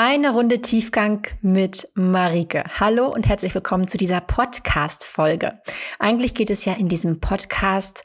[0.00, 2.62] Eine Runde Tiefgang mit Marike.
[2.78, 5.60] Hallo und herzlich willkommen zu dieser Podcast-Folge.
[5.98, 8.04] Eigentlich geht es ja in diesem Podcast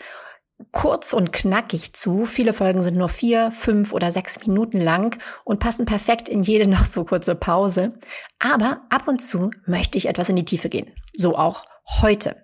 [0.71, 2.25] kurz und knackig zu.
[2.25, 6.67] Viele Folgen sind nur vier, fünf oder sechs Minuten lang und passen perfekt in jede
[6.67, 7.93] noch so kurze Pause.
[8.39, 10.95] Aber ab und zu möchte ich etwas in die Tiefe gehen.
[11.15, 11.63] So auch
[12.01, 12.42] heute.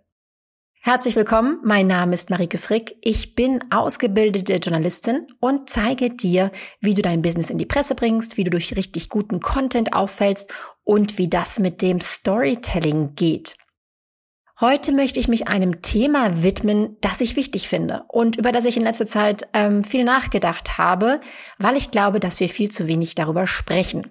[0.92, 2.96] Herzlich willkommen, mein Name ist Marike Frick.
[3.04, 6.52] Ich bin ausgebildete Journalistin und zeige dir,
[6.82, 10.52] wie du dein Business in die Presse bringst, wie du durch richtig guten Content auffällst
[10.84, 13.56] und wie das mit dem Storytelling geht.
[14.60, 18.76] Heute möchte ich mich einem Thema widmen, das ich wichtig finde und über das ich
[18.76, 21.22] in letzter Zeit ähm, viel nachgedacht habe,
[21.60, 24.08] weil ich glaube, dass wir viel zu wenig darüber sprechen.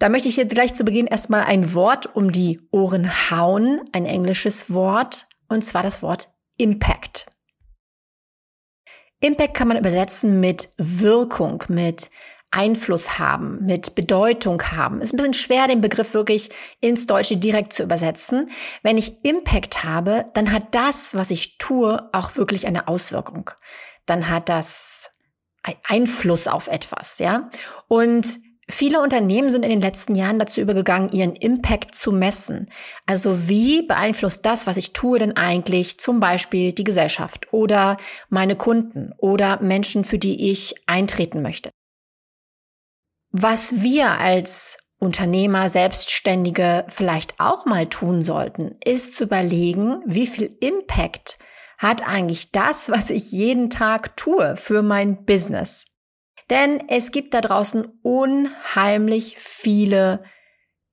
[0.00, 4.06] Da möchte ich jetzt gleich zu Beginn erstmal ein Wort um die Ohren hauen, ein
[4.06, 7.26] englisches Wort, und zwar das Wort Impact.
[9.20, 12.10] Impact kann man übersetzen mit Wirkung, mit
[12.50, 15.02] Einfluss haben, mit Bedeutung haben.
[15.02, 16.50] Ist ein bisschen schwer, den Begriff wirklich
[16.80, 18.50] ins Deutsche direkt zu übersetzen.
[18.82, 23.50] Wenn ich Impact habe, dann hat das, was ich tue, auch wirklich eine Auswirkung.
[24.06, 25.10] Dann hat das
[25.84, 27.50] Einfluss auf etwas, ja.
[27.86, 28.38] Und
[28.70, 32.70] Viele Unternehmen sind in den letzten Jahren dazu übergegangen, ihren Impact zu messen.
[33.04, 37.96] Also wie beeinflusst das, was ich tue, denn eigentlich zum Beispiel die Gesellschaft oder
[38.28, 41.70] meine Kunden oder Menschen, für die ich eintreten möchte?
[43.32, 50.56] Was wir als Unternehmer, Selbstständige vielleicht auch mal tun sollten, ist zu überlegen, wie viel
[50.60, 51.38] Impact
[51.78, 55.86] hat eigentlich das, was ich jeden Tag tue für mein Business.
[56.50, 60.24] Denn es gibt da draußen unheimlich viele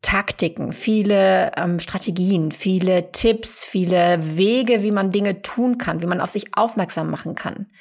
[0.04, 6.22] Taktiken, viele ähm, Strategien, viele Tipps, viele Wege, wie man Dinge tun kann, wie man
[6.22, 7.72] auf sich aufmerksam machen kann.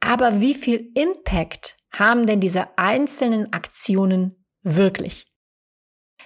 [0.00, 5.26] Aber wie viel Impact haben denn diese einzelnen Aktionen wirklich?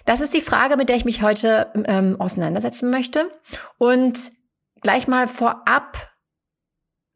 [0.05, 3.31] Das ist die Frage, mit der ich mich heute ähm, auseinandersetzen möchte.
[3.79, 4.33] Und
[4.83, 6.10] gleich mal vorab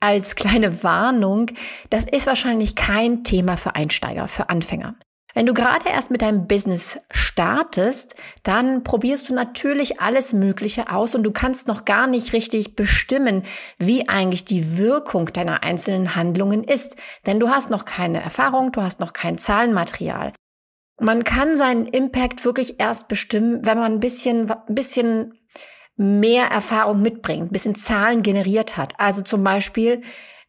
[0.04, 1.46] als kleine Warnung,
[1.88, 4.96] das ist wahrscheinlich kein Thema für Einsteiger, für Anfänger.
[5.32, 11.14] Wenn du gerade erst mit deinem Business startest, dann probierst du natürlich alles Mögliche aus
[11.14, 13.44] und du kannst noch gar nicht richtig bestimmen,
[13.78, 16.96] wie eigentlich die Wirkung deiner einzelnen Handlungen ist.
[17.24, 20.32] Denn du hast noch keine Erfahrung, du hast noch kein Zahlenmaterial.
[21.00, 25.32] Man kann seinen Impact wirklich erst bestimmen, wenn man ein bisschen, ein bisschen
[25.96, 28.94] mehr Erfahrung mitbringt, ein bisschen Zahlen generiert hat.
[28.98, 30.02] Also zum Beispiel,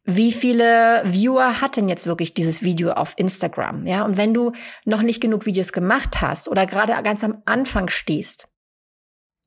[0.04, 3.88] wie viele Viewer hat denn jetzt wirklich dieses Video auf Instagram?
[3.88, 4.52] Ja, und wenn du
[4.86, 8.48] noch nicht genug Videos gemacht hast oder gerade ganz am Anfang stehst,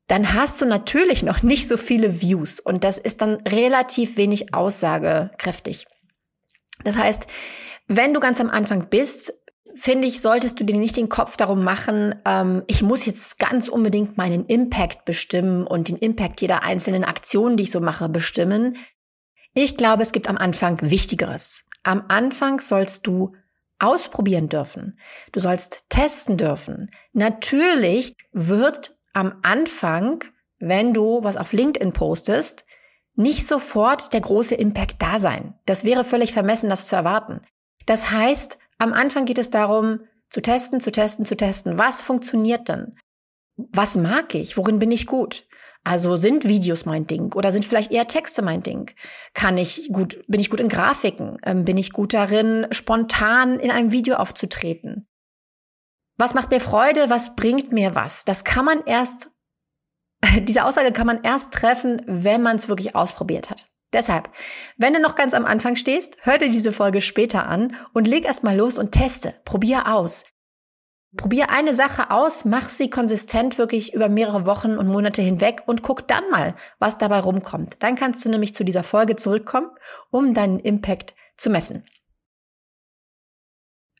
[0.07, 4.53] dann hast du natürlich noch nicht so viele Views und das ist dann relativ wenig
[4.53, 5.85] aussagekräftig.
[6.83, 7.27] Das heißt,
[7.87, 9.33] wenn du ganz am Anfang bist,
[9.75, 13.67] finde ich, solltest du dir nicht den Kopf darum machen, ähm, ich muss jetzt ganz
[13.67, 18.77] unbedingt meinen Impact bestimmen und den Impact jeder einzelnen Aktion, die ich so mache, bestimmen.
[19.53, 21.65] Ich glaube, es gibt am Anfang Wichtigeres.
[21.83, 23.33] Am Anfang sollst du
[23.79, 24.99] ausprobieren dürfen.
[25.31, 26.91] Du sollst testen dürfen.
[27.13, 30.23] Natürlich wird am Anfang,
[30.59, 32.65] wenn du was auf LinkedIn postest,
[33.15, 35.55] nicht sofort der große Impact da sein.
[35.65, 37.41] Das wäre völlig vermessen, das zu erwarten.
[37.85, 41.77] Das heißt, am Anfang geht es darum, zu testen, zu testen, zu testen.
[41.77, 42.95] Was funktioniert denn?
[43.57, 44.57] Was mag ich?
[44.57, 45.45] Worin bin ich gut?
[45.83, 48.91] Also sind Videos mein Ding oder sind vielleicht eher Texte mein Ding?
[49.33, 51.37] Kann ich gut, bin ich gut in Grafiken?
[51.43, 55.07] Ähm, bin ich gut darin, spontan in einem Video aufzutreten?
[56.17, 57.09] Was macht mir Freude?
[57.09, 58.25] Was bringt mir was?
[58.25, 59.29] Das kann man erst,
[60.41, 63.69] diese Aussage kann man erst treffen, wenn man es wirklich ausprobiert hat.
[63.91, 64.29] Deshalb,
[64.77, 68.25] wenn du noch ganz am Anfang stehst, hör dir diese Folge später an und leg
[68.25, 69.33] erstmal los und teste.
[69.45, 70.25] Probier aus.
[71.17, 75.81] Probier eine Sache aus, mach sie konsistent wirklich über mehrere Wochen und Monate hinweg und
[75.81, 77.77] guck dann mal, was dabei rumkommt.
[77.79, 79.71] Dann kannst du nämlich zu dieser Folge zurückkommen,
[80.11, 81.83] um deinen Impact zu messen.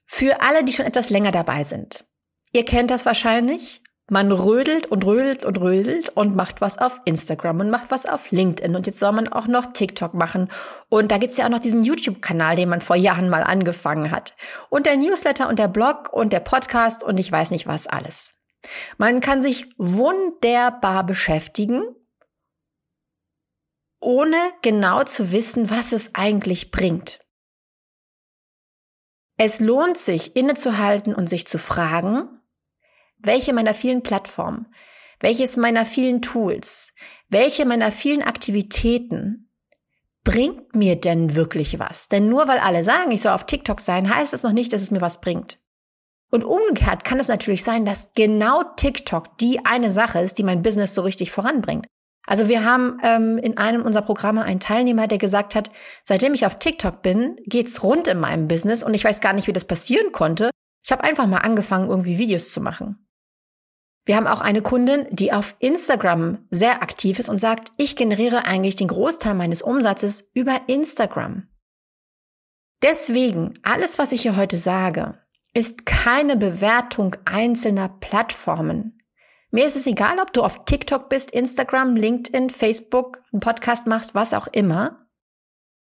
[0.06, 2.06] Für alle, die schon etwas länger dabei sind.
[2.52, 3.82] Ihr kennt das wahrscheinlich.
[4.10, 8.32] Man rödelt und rödelt und rödelt und macht was auf Instagram und macht was auf
[8.32, 8.76] LinkedIn.
[8.76, 10.50] Und jetzt soll man auch noch TikTok machen.
[10.90, 14.36] Und da gibt's ja auch noch diesen YouTube-Kanal, den man vor Jahren mal angefangen hat.
[14.70, 18.34] Und der Newsletter und der Blog und der Podcast und ich weiß nicht was alles.
[18.98, 21.84] Man kann sich wunderbar beschäftigen,
[24.02, 27.20] ohne genau zu wissen, was es eigentlich bringt.
[29.38, 32.39] Es lohnt sich, innezuhalten und sich zu fragen,
[33.20, 34.68] welche meiner vielen Plattformen,
[35.20, 36.94] welches meiner vielen Tools,
[37.30, 39.52] welche meiner vielen Aktivitäten
[40.24, 42.08] bringt mir denn wirklich was?
[42.08, 44.82] Denn nur weil alle sagen, ich soll auf TikTok sein, heißt das noch nicht, dass
[44.82, 45.60] es mir was bringt.
[46.32, 50.62] Und umgekehrt kann es natürlich sein, dass genau TikTok die eine Sache ist, die mein
[50.62, 51.88] Business so richtig voranbringt.
[52.28, 55.72] Also wir haben ähm, in einem unserer Programme einen Teilnehmer, der gesagt hat,
[56.04, 59.48] seitdem ich auf TikTok bin, geht's rund in meinem Business und ich weiß gar nicht,
[59.48, 60.52] wie das passieren konnte.
[60.86, 63.09] Ich habe einfach mal angefangen, irgendwie Videos zu machen.
[64.06, 68.46] Wir haben auch eine Kundin, die auf Instagram sehr aktiv ist und sagt, ich generiere
[68.46, 71.48] eigentlich den Großteil meines Umsatzes über Instagram.
[72.82, 75.20] Deswegen, alles, was ich hier heute sage,
[75.54, 78.98] ist keine Bewertung einzelner Plattformen.
[79.52, 84.14] Mir ist es egal, ob du auf TikTok bist, Instagram, LinkedIn, Facebook, einen Podcast machst,
[84.16, 85.08] was auch immer.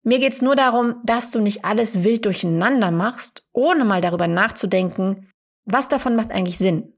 [0.03, 5.31] Mir geht's nur darum, dass du nicht alles wild durcheinander machst, ohne mal darüber nachzudenken,
[5.65, 6.94] was davon macht eigentlich Sinn.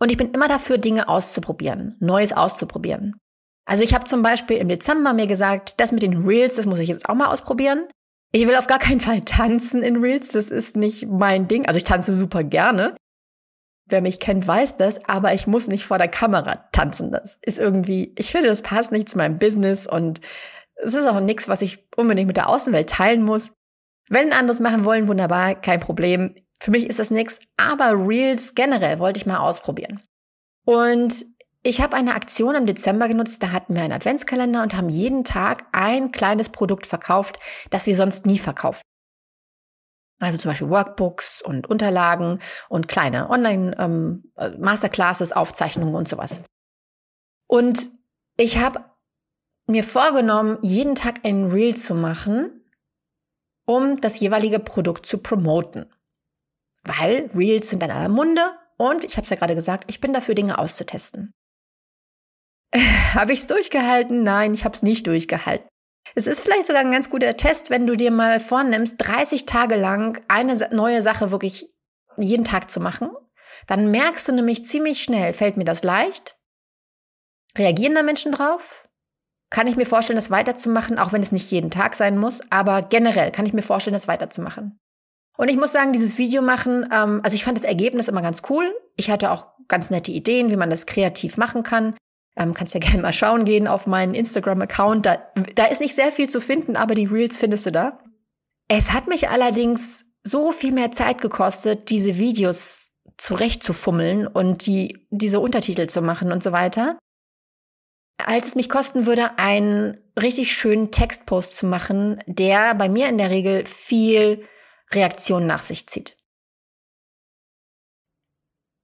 [0.00, 3.16] Und ich bin immer dafür, Dinge auszuprobieren, Neues auszuprobieren.
[3.66, 6.80] Also ich habe zum Beispiel im Dezember mir gesagt, das mit den Reels, das muss
[6.80, 7.88] ich jetzt auch mal ausprobieren.
[8.32, 11.66] Ich will auf gar keinen Fall tanzen in Reels, das ist nicht mein Ding.
[11.66, 12.96] Also ich tanze super gerne.
[13.86, 17.12] Wer mich kennt, weiß das, aber ich muss nicht vor der Kamera tanzen.
[17.12, 20.20] Das ist irgendwie, ich finde, das passt nicht zu meinem Business und
[20.76, 23.52] es ist auch nichts, was ich unbedingt mit der Außenwelt teilen muss.
[24.08, 26.34] Wenn anderes machen wollen, wunderbar, kein Problem.
[26.60, 30.00] Für mich ist das nichts, aber Reels generell wollte ich mal ausprobieren.
[30.64, 31.26] Und
[31.62, 35.24] ich habe eine Aktion im Dezember genutzt, da hatten wir einen Adventskalender und haben jeden
[35.24, 37.38] Tag ein kleines Produkt verkauft,
[37.70, 38.82] das wir sonst nie verkaufen.
[40.20, 46.42] Also zum Beispiel Workbooks und Unterlagen und kleine Online-Masterclasses, ähm, Aufzeichnungen und sowas.
[47.46, 47.88] Und
[48.36, 48.84] ich habe
[49.66, 52.64] mir vorgenommen, jeden Tag ein Reel zu machen,
[53.66, 55.86] um das jeweilige Produkt zu promoten.
[56.84, 58.42] Weil Reels sind in aller Munde
[58.76, 61.32] und ich habe es ja gerade gesagt, ich bin dafür, Dinge auszutesten.
[63.14, 64.22] habe ich es durchgehalten?
[64.22, 65.68] Nein, ich habe es nicht durchgehalten.
[66.14, 69.76] Es ist vielleicht sogar ein ganz guter Test, wenn du dir mal vornimmst, 30 Tage
[69.76, 71.68] lang eine neue Sache wirklich
[72.16, 73.10] jeden Tag zu machen.
[73.66, 76.36] Dann merkst du nämlich ziemlich schnell, fällt mir das leicht?
[77.56, 78.88] Reagieren da Menschen drauf?
[79.50, 82.82] Kann ich mir vorstellen, das weiterzumachen, auch wenn es nicht jeden Tag sein muss, aber
[82.82, 84.78] generell kann ich mir vorstellen, das weiterzumachen.
[85.36, 88.42] Und ich muss sagen, dieses Video machen, ähm, also ich fand das Ergebnis immer ganz
[88.48, 88.72] cool.
[88.96, 91.96] Ich hatte auch ganz nette Ideen, wie man das kreativ machen kann.
[92.36, 95.06] Ähm, kannst ja gerne mal schauen gehen auf meinen Instagram-Account.
[95.06, 95.18] Da,
[95.54, 97.98] da ist nicht sehr viel zu finden, aber die Reels findest du da.
[98.68, 105.38] Es hat mich allerdings so viel mehr Zeit gekostet, diese Videos zurechtzufummeln und die, diese
[105.40, 106.98] Untertitel zu machen und so weiter,
[108.18, 113.18] als es mich kosten würde, einen richtig schönen Textpost zu machen, der bei mir in
[113.18, 114.44] der Regel viel
[114.94, 116.16] Reaktion nach sich zieht.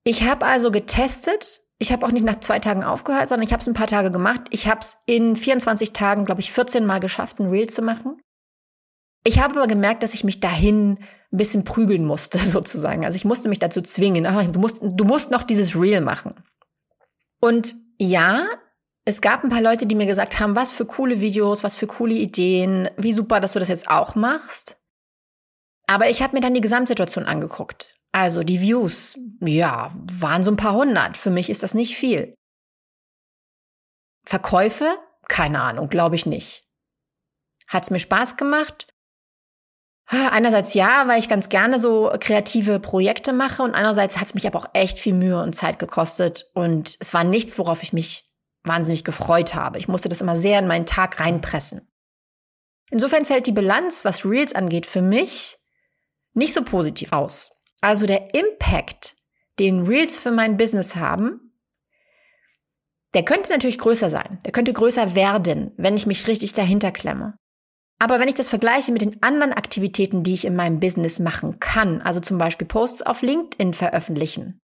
[0.05, 3.61] Ich habe also getestet, ich habe auch nicht nach zwei Tagen aufgehört, sondern ich habe
[3.61, 4.43] es ein paar Tage gemacht.
[4.51, 8.21] Ich habe es in 24 Tagen, glaube ich, 14 Mal geschafft, ein Reel zu machen.
[9.25, 10.99] Ich habe aber gemerkt, dass ich mich dahin
[11.33, 13.05] ein bisschen prügeln musste, sozusagen.
[13.05, 14.27] Also ich musste mich dazu zwingen.
[14.27, 16.35] Ach, du musst, du musst noch dieses Reel machen.
[17.41, 18.47] Und ja,
[19.05, 21.87] es gab ein paar Leute, die mir gesagt haben, was für coole Videos, was für
[21.87, 24.80] coole Ideen, wie super, dass du das jetzt auch machst.
[25.91, 27.99] Aber ich habe mir dann die Gesamtsituation angeguckt.
[28.13, 31.17] Also die Views, ja, waren so ein paar hundert.
[31.17, 32.37] Für mich ist das nicht viel.
[34.25, 34.97] Verkäufe?
[35.27, 36.63] Keine Ahnung, glaube ich nicht.
[37.67, 38.87] Hat's mir Spaß gemacht?
[40.07, 44.61] Einerseits ja, weil ich ganz gerne so kreative Projekte mache und andererseits hat's mich aber
[44.61, 48.31] auch echt viel Mühe und Zeit gekostet und es war nichts, worauf ich mich
[48.63, 49.79] wahnsinnig gefreut habe.
[49.79, 51.89] Ich musste das immer sehr in meinen Tag reinpressen.
[52.93, 55.57] Insofern fällt die Bilanz, was Reels angeht, für mich
[56.35, 57.51] nicht so positiv aus.
[57.81, 59.17] Also der Impact,
[59.59, 61.51] den Reels für mein Business haben,
[63.15, 64.41] der könnte natürlich größer sein.
[64.45, 67.37] Der könnte größer werden, wenn ich mich richtig dahinter klemme.
[67.99, 71.61] Aber wenn ich das vergleiche mit den anderen Aktivitäten, die ich in meinem Business machen
[71.61, 74.59] kann, also zum Beispiel Posts auf LinkedIn veröffentlichen,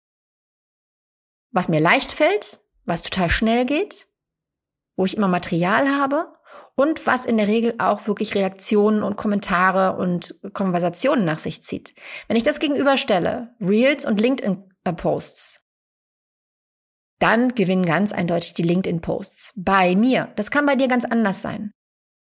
[1.51, 4.07] was mir leicht fällt, was total schnell geht,
[4.95, 6.33] wo ich immer Material habe
[6.75, 11.93] und was in der Regel auch wirklich Reaktionen und Kommentare und Konversationen nach sich zieht.
[12.27, 15.61] Wenn ich das gegenüberstelle, Reels und LinkedIn-Posts,
[17.19, 19.53] dann gewinnen ganz eindeutig die LinkedIn-Posts.
[19.55, 20.33] Bei mir.
[20.35, 21.71] Das kann bei dir ganz anders sein.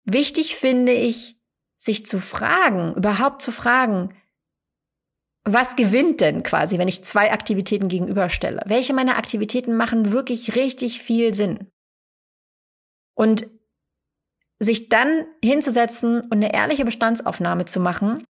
[0.05, 1.39] Wichtig finde ich,
[1.77, 4.15] sich zu fragen, überhaupt zu fragen,
[5.45, 8.63] was gewinnt denn quasi, wenn ich zwei Aktivitäten gegenüberstelle?
[8.67, 11.71] Welche meiner Aktivitäten machen wirklich richtig viel Sinn?
[13.15, 13.49] Und
[14.61, 18.25] sich dann hinzusetzen und eine ehrliche Bestandsaufnahme zu machen,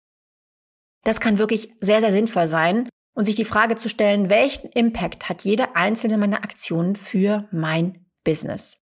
[1.04, 5.28] das kann wirklich sehr, sehr sinnvoll sein und sich die Frage zu stellen, welchen Impact
[5.28, 8.76] hat jede einzelne meiner Aktionen für mein Business?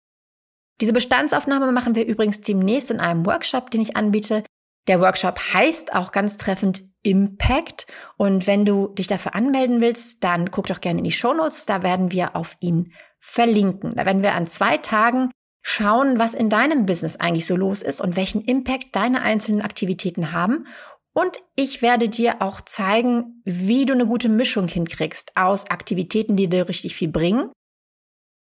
[0.81, 4.45] Diese Bestandsaufnahme machen wir übrigens demnächst in einem Workshop, den ich anbiete.
[4.89, 7.87] Der Workshop heißt auch ganz treffend Impact.
[8.17, 11.67] Und wenn du dich dafür anmelden willst, dann guck doch gerne in die Shownotes.
[11.67, 13.95] Da werden wir auf ihn verlinken.
[13.95, 15.31] Da werden wir an zwei Tagen
[15.63, 20.33] schauen, was in deinem Business eigentlich so los ist und welchen Impact deine einzelnen Aktivitäten
[20.33, 20.67] haben.
[21.15, 26.49] Und ich werde dir auch zeigen, wie du eine gute Mischung hinkriegst aus Aktivitäten, die
[26.49, 27.51] dir richtig viel bringen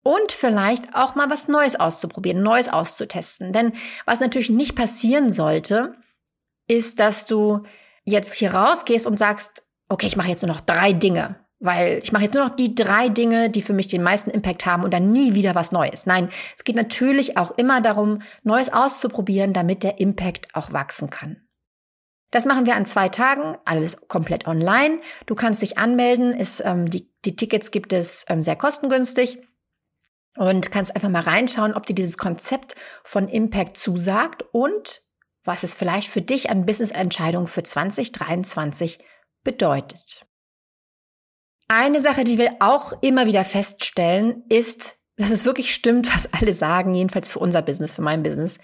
[0.03, 3.53] und vielleicht auch mal was Neues auszuprobieren, Neues auszutesten.
[3.53, 3.73] Denn
[4.05, 5.95] was natürlich nicht passieren sollte,
[6.67, 7.63] ist, dass du
[8.03, 12.11] jetzt hier rausgehst und sagst, okay, ich mache jetzt nur noch drei Dinge, weil ich
[12.11, 14.93] mache jetzt nur noch die drei Dinge, die für mich den meisten Impact haben und
[14.93, 16.05] dann nie wieder was Neues.
[16.05, 21.41] Nein, es geht natürlich auch immer darum, Neues auszuprobieren, damit der Impact auch wachsen kann.
[22.31, 25.01] Das machen wir an zwei Tagen, alles komplett online.
[25.25, 29.39] Du kannst dich anmelden, ist, ähm, die, die Tickets gibt es ähm, sehr kostengünstig
[30.37, 35.01] und kannst einfach mal reinschauen, ob dir dieses Konzept von Impact zusagt und
[35.43, 38.99] was es vielleicht für dich an Business-Entscheidungen für 2023
[39.43, 40.28] bedeutet.
[41.71, 46.53] Eine Sache, die wir auch immer wieder feststellen, ist, dass es wirklich stimmt, was alle
[46.53, 48.59] sagen, jedenfalls für unser Business, für mein Business.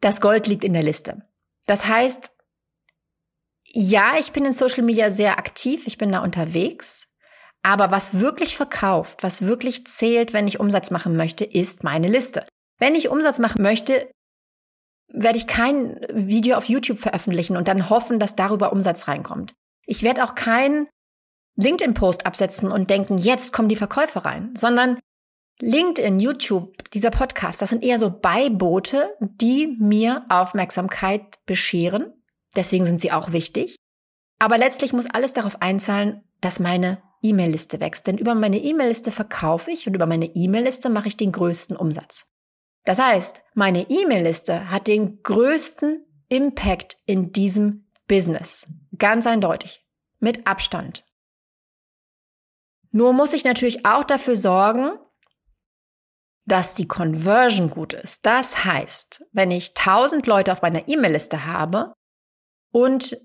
[0.00, 1.28] Das Gold liegt in der Liste.
[1.66, 2.32] Das heißt,
[3.64, 7.08] ja, ich bin in Social Media sehr aktiv, ich bin da unterwegs,
[7.62, 12.46] aber was wirklich verkauft, was wirklich zählt, wenn ich Umsatz machen möchte, ist meine Liste.
[12.78, 14.10] Wenn ich Umsatz machen möchte,
[15.08, 19.54] werde ich kein Video auf YouTube veröffentlichen und dann hoffen, dass darüber Umsatz reinkommt.
[19.84, 20.88] Ich werde auch kein
[21.56, 24.98] LinkedIn-Post absetzen und denken, jetzt kommen die Verkäufe rein, sondern
[25.60, 32.12] LinkedIn, YouTube, dieser Podcast, das sind eher so Beiboote, die mir Aufmerksamkeit bescheren.
[32.56, 33.76] Deswegen sind sie auch wichtig.
[34.38, 38.08] Aber letztlich muss alles darauf einzahlen, dass meine E-Mail-Liste wächst.
[38.08, 42.26] Denn über meine E-Mail-Liste verkaufe ich und über meine E-Mail-Liste mache ich den größten Umsatz.
[42.84, 48.66] Das heißt, meine E-Mail-Liste hat den größten Impact in diesem Business.
[48.98, 49.86] Ganz eindeutig.
[50.18, 51.04] Mit Abstand.
[52.92, 54.92] Nur muss ich natürlich auch dafür sorgen,
[56.44, 58.26] dass die Conversion gut ist.
[58.26, 61.94] Das heißt, wenn ich 1000 Leute auf meiner E-Mail-Liste habe
[62.72, 63.16] und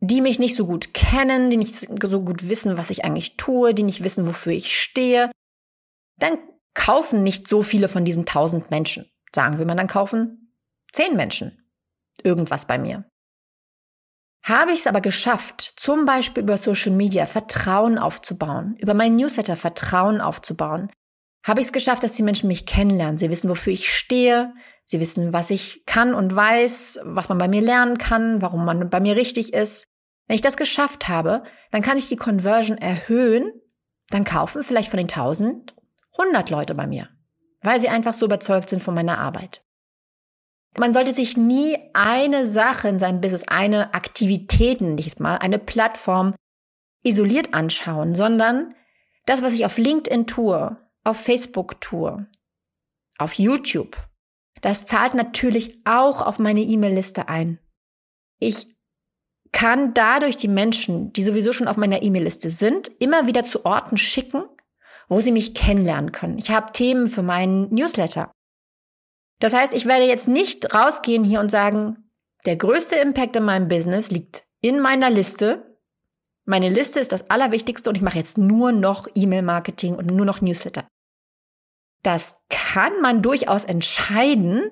[0.00, 3.74] die mich nicht so gut kennen, die nicht so gut wissen, was ich eigentlich tue,
[3.74, 5.30] die nicht wissen, wofür ich stehe,
[6.18, 6.38] dann
[6.74, 9.10] kaufen nicht so viele von diesen tausend Menschen.
[9.34, 10.54] Sagen wir mal, dann kaufen
[10.92, 11.74] zehn Menschen
[12.22, 13.09] irgendwas bei mir.
[14.42, 19.56] Habe ich es aber geschafft, zum Beispiel über Social Media Vertrauen aufzubauen, über meinen Newsletter
[19.56, 20.90] Vertrauen aufzubauen,
[21.44, 23.18] habe ich es geschafft, dass die Menschen mich kennenlernen.
[23.18, 24.52] Sie wissen, wofür ich stehe.
[24.82, 28.90] Sie wissen, was ich kann und weiß, was man bei mir lernen kann, warum man
[28.90, 29.86] bei mir richtig ist.
[30.26, 33.52] Wenn ich das geschafft habe, dann kann ich die Conversion erhöhen.
[34.10, 35.74] Dann kaufen vielleicht von den 1000
[36.18, 37.08] 100 Leute bei mir,
[37.62, 39.64] weil sie einfach so überzeugt sind von meiner Arbeit.
[40.78, 46.34] Man sollte sich nie eine Sache in seinem Business, eine Aktivität, nicht mal, eine Plattform
[47.02, 48.74] isoliert anschauen, sondern
[49.26, 52.26] das, was ich auf LinkedIn tue, auf Facebook tue,
[53.18, 53.96] auf YouTube,
[54.60, 57.58] das zahlt natürlich auch auf meine E-Mail-Liste ein.
[58.38, 58.66] Ich
[59.52, 63.96] kann dadurch die Menschen, die sowieso schon auf meiner E-Mail-Liste sind, immer wieder zu Orten
[63.96, 64.44] schicken,
[65.08, 66.38] wo sie mich kennenlernen können.
[66.38, 68.30] Ich habe Themen für meinen Newsletter.
[69.40, 72.10] Das heißt, ich werde jetzt nicht rausgehen hier und sagen,
[72.44, 75.78] der größte Impact in meinem Business liegt in meiner Liste.
[76.44, 80.40] Meine Liste ist das Allerwichtigste und ich mache jetzt nur noch E-Mail-Marketing und nur noch
[80.40, 80.86] Newsletter.
[82.02, 84.62] Das kann man durchaus entscheiden.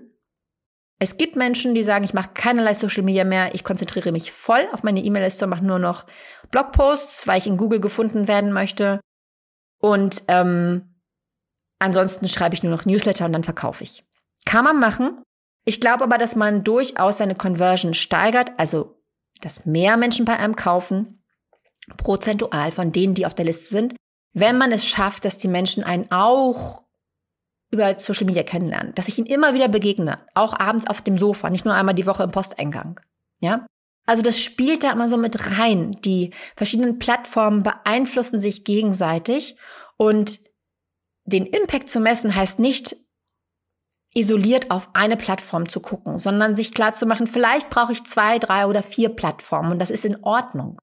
[0.99, 4.67] Es gibt Menschen, die sagen, ich mache keinerlei Social Media mehr, ich konzentriere mich voll
[4.73, 6.07] auf meine E-Mail-Liste und mache nur noch
[6.51, 9.01] Blogposts, weil ich in Google gefunden werden möchte.
[9.81, 11.01] Und ähm,
[11.79, 14.08] ansonsten schreibe ich nur noch Newsletter und dann verkaufe ich.
[14.45, 15.23] Kann man machen.
[15.65, 19.03] Ich glaube aber, dass man durchaus seine Conversion steigert, also
[19.41, 21.23] dass mehr Menschen bei einem kaufen,
[21.97, 23.95] prozentual von denen, die auf der Liste sind,
[24.33, 26.85] wenn man es schafft, dass die Menschen einen auch
[27.71, 31.51] über Social Media kennenlernen, dass ich ihnen immer wieder begegne, auch abends auf dem Sofa,
[31.51, 33.01] nicht nur einmal die Woche im Posteingang.
[33.41, 33.67] Ja?
[34.07, 35.99] Also das spielt da immer so mit rein.
[36.03, 39.57] Die verschiedenen Plattformen beeinflussen sich gegenseitig
[39.99, 40.41] und
[41.25, 42.97] den Impact zu messen heißt nicht
[44.19, 48.39] isoliert auf eine Plattform zu gucken, sondern sich klar zu machen, vielleicht brauche ich zwei,
[48.39, 50.79] drei oder vier Plattformen und das ist in Ordnung.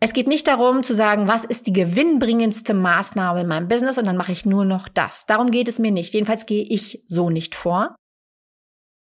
[0.00, 4.04] Es geht nicht darum zu sagen, was ist die gewinnbringendste Maßnahme in meinem Business und
[4.04, 5.26] dann mache ich nur noch das.
[5.26, 6.12] Darum geht es mir nicht.
[6.12, 7.94] Jedenfalls gehe ich so nicht vor.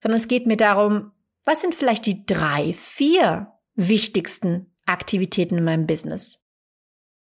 [0.03, 1.13] Sondern es geht mir darum,
[1.45, 6.41] was sind vielleicht die drei, vier wichtigsten Aktivitäten in meinem Business?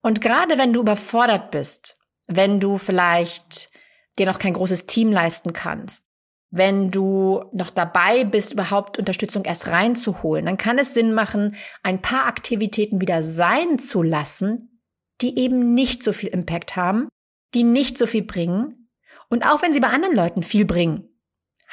[0.03, 1.97] Und gerade wenn du überfordert bist,
[2.27, 3.71] wenn du vielleicht
[4.19, 6.07] dir noch kein großes Team leisten kannst,
[6.51, 12.03] wenn du noch dabei bist, überhaupt Unterstützung erst reinzuholen, dann kann es Sinn machen, ein
[12.03, 14.81] paar Aktivitäten wieder sein zu lassen,
[15.23, 17.09] die eben nicht so viel Impact haben,
[17.55, 18.91] die nicht so viel bringen.
[19.31, 21.09] Und auch wenn sie bei anderen Leuten viel bringen,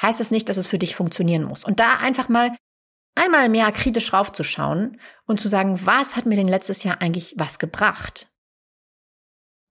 [0.00, 1.62] heißt das nicht, dass es für dich funktionieren muss.
[1.62, 2.56] Und da einfach mal
[3.14, 7.58] einmal mehr kritisch raufzuschauen und zu sagen, was hat mir denn letztes Jahr eigentlich was
[7.58, 8.29] gebracht?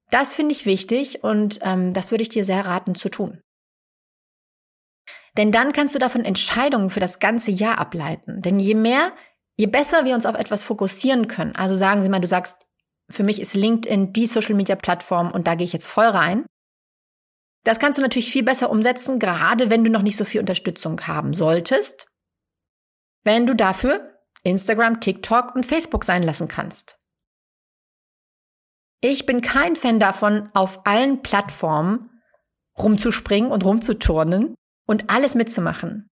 [0.10, 3.42] Das finde ich wichtig und ähm, das würde ich dir sehr raten zu tun.
[5.38, 8.42] Denn dann kannst du davon Entscheidungen für das ganze Jahr ableiten.
[8.42, 9.14] Denn je mehr,
[9.58, 12.66] je besser wir uns auf etwas fokussieren können, also sagen wir mal, du sagst,
[13.10, 16.46] für mich ist LinkedIn die Social Media Plattform und da gehe ich jetzt voll rein.
[17.64, 21.00] Das kannst du natürlich viel besser umsetzen, gerade wenn du noch nicht so viel Unterstützung
[21.08, 22.08] haben solltest,
[23.24, 26.99] wenn du dafür Instagram, TikTok und Facebook sein lassen kannst.
[29.02, 32.10] Ich bin kein Fan davon, auf allen Plattformen
[32.78, 34.56] rumzuspringen und rumzuturnen,
[34.90, 36.10] und alles mitzumachen.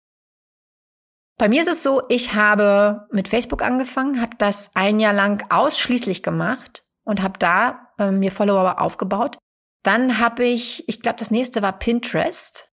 [1.39, 5.43] Bei mir ist es so, ich habe mit Facebook angefangen, habe das ein Jahr lang
[5.49, 9.39] ausschließlich gemacht und habe da äh, mir Follower aufgebaut.
[9.83, 12.69] Dann habe ich, ich glaube, das nächste war Pinterest.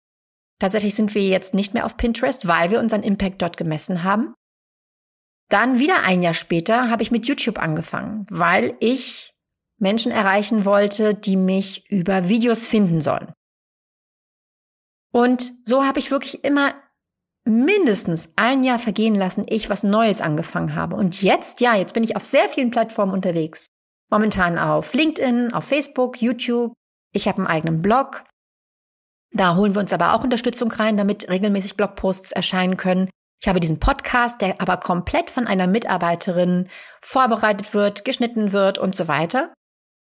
[0.59, 4.33] Tatsächlich sind wir jetzt nicht mehr auf Pinterest, weil wir unseren Impact dort gemessen haben.
[5.49, 9.32] Dann wieder ein Jahr später habe ich mit YouTube angefangen, weil ich
[9.79, 13.33] Menschen erreichen wollte, die mich über Videos finden sollen.
[15.13, 16.73] Und so habe ich wirklich immer
[17.45, 20.95] mindestens ein Jahr vergehen lassen, ich was Neues angefangen habe.
[20.95, 23.67] Und jetzt, ja, jetzt bin ich auf sehr vielen Plattformen unterwegs.
[24.09, 26.73] Momentan auf LinkedIn, auf Facebook, YouTube.
[27.13, 28.23] Ich habe einen eigenen Blog.
[29.31, 33.09] Da holen wir uns aber auch Unterstützung rein, damit regelmäßig Blogposts erscheinen können.
[33.41, 36.69] Ich habe diesen Podcast, der aber komplett von einer Mitarbeiterin
[37.01, 39.53] vorbereitet wird, geschnitten wird und so weiter.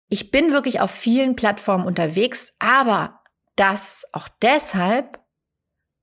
[0.08, 3.22] Ich bin wirklich auf vielen Plattformen unterwegs, aber
[3.56, 5.20] das auch deshalb,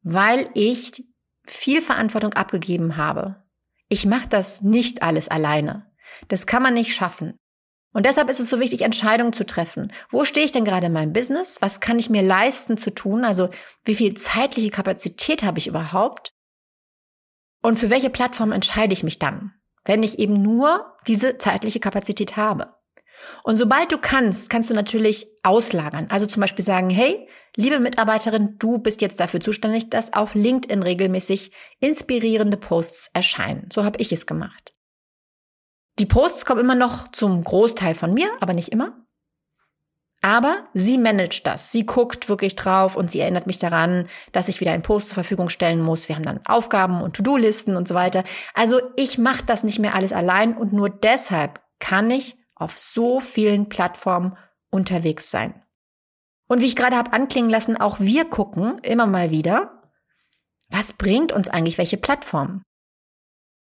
[0.03, 1.05] weil ich
[1.47, 3.45] viel Verantwortung abgegeben habe.
[3.89, 5.93] Ich mache das nicht alles alleine.
[6.29, 7.37] Das kann man nicht schaffen.
[7.93, 9.93] Und deshalb ist es so wichtig, Entscheidungen zu treffen.
[10.11, 11.61] Wo stehe ich denn gerade in meinem Business?
[11.61, 13.25] Was kann ich mir leisten zu tun?
[13.25, 13.51] Also
[13.85, 16.33] wie viel zeitliche Kapazität habe ich überhaupt?
[17.63, 19.53] Und für welche Plattform entscheide ich mich dann,
[19.85, 22.75] wenn ich eben nur diese zeitliche Kapazität habe?
[23.43, 26.07] Und sobald du kannst, kannst du natürlich auslagern.
[26.11, 30.83] Also zum Beispiel sagen, hey, liebe Mitarbeiterin, du bist jetzt dafür zuständig, dass auf LinkedIn
[30.83, 33.69] regelmäßig inspirierende Posts erscheinen.
[33.73, 34.75] So habe ich es gemacht.
[35.99, 39.03] Die Posts kommen immer noch zum Großteil von mir, aber nicht immer.
[40.25, 41.73] Aber sie managt das.
[41.73, 45.17] Sie guckt wirklich drauf und sie erinnert mich daran, dass ich wieder einen Post zur
[45.17, 46.09] Verfügung stellen muss.
[46.09, 48.23] Wir haben dann Aufgaben und To-Do-Listen und so weiter.
[48.55, 53.21] Also ich mache das nicht mehr alles allein und nur deshalb kann ich auf so
[53.21, 54.37] vielen Plattformen
[54.71, 55.63] unterwegs sein.
[56.49, 59.83] Und wie ich gerade habe anklingen lassen, auch wir gucken immer mal wieder,
[60.69, 62.63] was bringt uns eigentlich welche Plattform?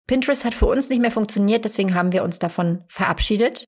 [0.07, 3.65] Pinterest hat für uns nicht mehr funktioniert, deswegen haben wir uns davon verabschiedet.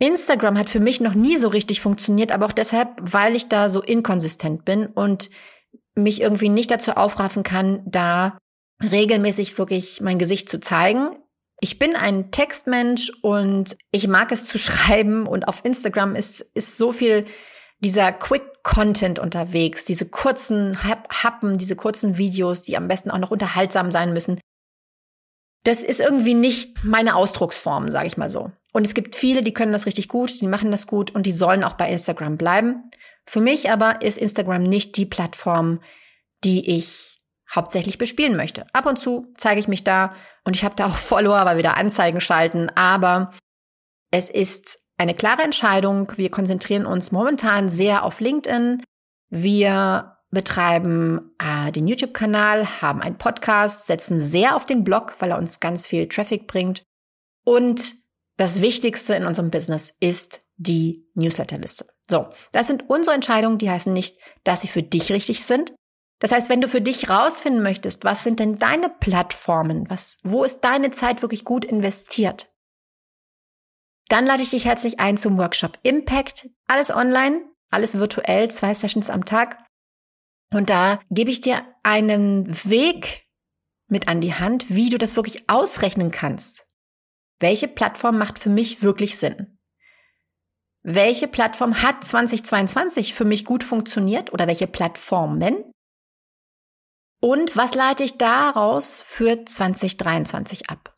[0.00, 3.68] Instagram hat für mich noch nie so richtig funktioniert, aber auch deshalb, weil ich da
[3.68, 5.30] so inkonsistent bin und
[5.94, 8.38] mich irgendwie nicht dazu aufraffen kann, da
[8.82, 11.10] regelmäßig wirklich mein Gesicht zu zeigen.
[11.64, 16.76] Ich bin ein Textmensch und ich mag es zu schreiben und auf Instagram ist, ist
[16.76, 17.24] so viel
[17.78, 23.30] dieser Quick Content unterwegs, diese kurzen Happen, diese kurzen Videos, die am besten auch noch
[23.30, 24.38] unterhaltsam sein müssen.
[25.62, 28.52] Das ist irgendwie nicht meine Ausdrucksform, sage ich mal so.
[28.74, 31.32] Und es gibt viele, die können das richtig gut, die machen das gut und die
[31.32, 32.90] sollen auch bei Instagram bleiben.
[33.24, 35.80] Für mich aber ist Instagram nicht die Plattform,
[36.44, 37.16] die ich
[37.54, 38.64] hauptsächlich bespielen möchte.
[38.72, 40.14] Ab und zu zeige ich mich da
[40.44, 43.32] und ich habe da auch Follower, weil wir da Anzeigen schalten, aber
[44.10, 46.12] es ist eine klare Entscheidung.
[46.16, 48.82] Wir konzentrieren uns momentan sehr auf LinkedIn.
[49.28, 55.38] Wir betreiben äh, den YouTube-Kanal, haben einen Podcast, setzen sehr auf den Blog, weil er
[55.38, 56.82] uns ganz viel Traffic bringt.
[57.44, 57.94] Und
[58.36, 61.86] das Wichtigste in unserem Business ist die Newsletterliste.
[62.08, 65.72] So, das sind unsere Entscheidungen, die heißen nicht, dass sie für dich richtig sind,
[66.20, 70.44] das heißt, wenn du für dich rausfinden möchtest, was sind denn deine Plattformen, was, wo
[70.44, 72.54] ist deine Zeit wirklich gut investiert,
[74.08, 76.48] dann lade ich dich herzlich ein zum Workshop Impact.
[76.66, 79.58] Alles online, alles virtuell, zwei Sessions am Tag.
[80.52, 83.24] Und da gebe ich dir einen Weg
[83.88, 86.66] mit an die Hand, wie du das wirklich ausrechnen kannst.
[87.40, 89.58] Welche Plattform macht für mich wirklich Sinn?
[90.82, 95.72] Welche Plattform hat 2022 für mich gut funktioniert oder welche Plattformen?
[97.24, 100.94] Und was leite ich daraus für 2023 ab?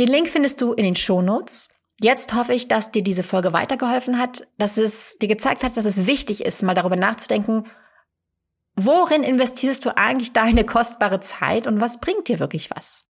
[0.00, 1.68] Den Link findest du in den Show Notes.
[2.00, 5.84] Jetzt hoffe ich, dass dir diese Folge weitergeholfen hat, dass es dir gezeigt hat, dass
[5.84, 7.70] es wichtig ist, mal darüber nachzudenken,
[8.80, 13.06] Worin investierst du eigentlich deine kostbare Zeit und was bringt dir wirklich was?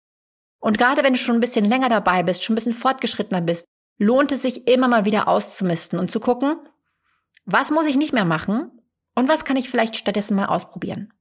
[0.60, 3.66] Und gerade wenn du schon ein bisschen länger dabei bist, schon ein bisschen fortgeschrittener bist,
[3.98, 6.56] lohnt es sich immer mal wieder auszumisten und zu gucken,
[7.46, 8.77] was muss ich nicht mehr machen
[9.18, 11.12] und was kann ich vielleicht stattdessen mal ausprobieren.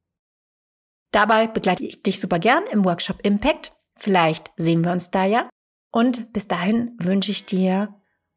[1.12, 3.73] Dabei begleite ich dich super gern im Workshop Impact.
[3.95, 5.49] Vielleicht sehen wir uns da ja.
[5.91, 7.95] Und bis dahin wünsche ich dir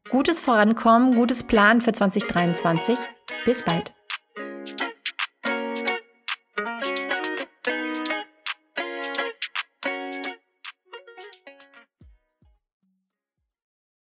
[0.09, 2.97] gutes Vorankommen, gutes Plan für 2023.
[3.45, 3.93] Bis bald.